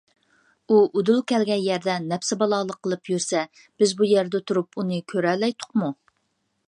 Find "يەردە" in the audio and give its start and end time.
1.65-1.97, 4.13-4.43